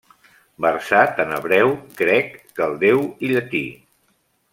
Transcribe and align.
Versat 0.65 1.19
en 1.25 1.33
hebreu, 1.35 1.69
grec, 2.01 2.33
caldeu 2.61 3.05
i 3.27 3.31
llatí. 3.33 3.63